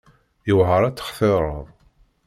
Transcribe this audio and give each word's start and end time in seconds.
Yewɛer 0.47 0.81
ad 0.87 0.95
textireḍ. 0.95 1.65